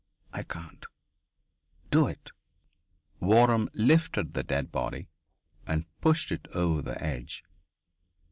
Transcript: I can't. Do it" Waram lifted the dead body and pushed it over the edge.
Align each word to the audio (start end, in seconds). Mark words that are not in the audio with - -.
I 0.33 0.41
can't. 0.41 0.83
Do 1.91 2.07
it" 2.07 2.31
Waram 3.21 3.67
lifted 3.75 4.33
the 4.33 4.41
dead 4.41 4.71
body 4.71 5.09
and 5.67 5.85
pushed 6.01 6.31
it 6.31 6.47
over 6.55 6.81
the 6.81 6.99
edge. 7.03 7.43